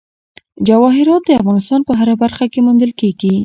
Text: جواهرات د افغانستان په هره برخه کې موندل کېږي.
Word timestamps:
جواهرات 0.67 1.21
د 1.25 1.29
افغانستان 1.39 1.81
په 1.87 1.93
هره 1.99 2.15
برخه 2.23 2.45
کې 2.51 2.59
موندل 2.65 2.91
کېږي. 2.99 3.33